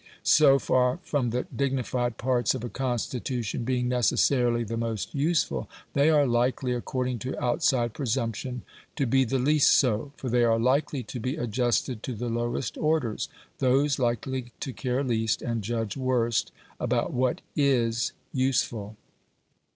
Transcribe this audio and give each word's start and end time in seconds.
So 0.23 0.57
far 0.57 0.97
from 1.03 1.29
the 1.29 1.45
dignified 1.55 2.17
parts 2.17 2.55
of 2.55 2.63
a 2.63 2.69
constitution 2.69 3.63
being 3.63 3.87
necessarily 3.87 4.63
the 4.63 4.75
most 4.75 5.13
useful, 5.13 5.69
they 5.93 6.09
are 6.09 6.25
likely, 6.25 6.73
according 6.73 7.19
to 7.19 7.39
outside 7.39 7.93
presumption, 7.93 8.63
to 8.95 9.05
be 9.05 9.25
the 9.25 9.37
least 9.37 9.69
so; 9.69 10.11
for 10.17 10.27
they 10.27 10.43
are 10.43 10.57
likely 10.57 11.03
to 11.03 11.19
be 11.19 11.35
adjusted 11.35 12.01
to 12.01 12.15
the 12.15 12.29
lowest 12.29 12.79
orders 12.79 13.29
those 13.59 13.99
likely 13.99 14.51
to 14.61 14.73
care 14.73 15.03
least 15.03 15.43
and 15.43 15.61
judge 15.61 15.95
worst 15.95 16.51
about 16.79 17.13
what 17.13 17.41
IS 17.55 18.11
useful. 18.33 18.95